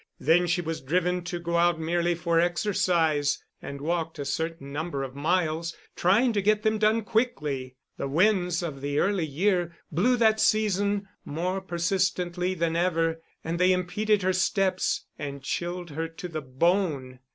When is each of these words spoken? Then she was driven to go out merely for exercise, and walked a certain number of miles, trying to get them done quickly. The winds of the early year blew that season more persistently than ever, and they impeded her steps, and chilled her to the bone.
Then 0.19 0.47
she 0.47 0.61
was 0.61 0.81
driven 0.81 1.23
to 1.25 1.37
go 1.37 1.57
out 1.57 1.79
merely 1.79 2.15
for 2.15 2.39
exercise, 2.39 3.37
and 3.61 3.79
walked 3.79 4.17
a 4.17 4.25
certain 4.25 4.73
number 4.73 5.03
of 5.03 5.13
miles, 5.13 5.77
trying 5.95 6.33
to 6.33 6.41
get 6.41 6.63
them 6.63 6.79
done 6.79 7.03
quickly. 7.03 7.75
The 7.97 8.07
winds 8.07 8.63
of 8.63 8.81
the 8.81 8.97
early 8.97 9.27
year 9.27 9.77
blew 9.91 10.17
that 10.17 10.39
season 10.39 11.07
more 11.23 11.61
persistently 11.61 12.55
than 12.55 12.75
ever, 12.75 13.21
and 13.43 13.59
they 13.59 13.71
impeded 13.71 14.23
her 14.23 14.33
steps, 14.33 15.05
and 15.19 15.43
chilled 15.43 15.91
her 15.91 16.07
to 16.07 16.27
the 16.27 16.41
bone. 16.41 17.19